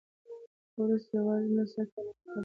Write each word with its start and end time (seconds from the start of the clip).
خو 0.71 0.77
وروسته 0.85 1.11
یې 1.15 1.19
یوازې 1.21 1.49
نثر 1.57 1.85
ته 1.93 1.99
مخه 2.05 2.21
کړې 2.23 2.35
ده. 2.35 2.39